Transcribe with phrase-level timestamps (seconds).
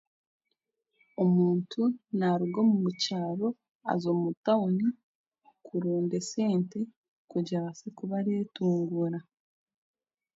[1.23, 1.81] Omuntu
[2.17, 3.47] naaruga omu kyaro
[3.91, 4.87] aza omu tawuni
[5.65, 6.79] koranda esente
[7.31, 9.19] kugira abaase kuba aretunguura